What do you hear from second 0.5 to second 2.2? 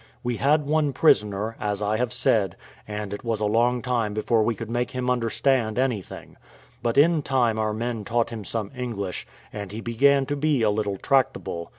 one prisoner, as I have